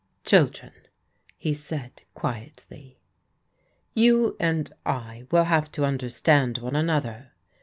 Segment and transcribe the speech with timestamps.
[0.25, 0.71] "Oiildren,*'
[1.37, 2.97] he said quietly,"
[3.93, 7.33] you and I will have to understand one another.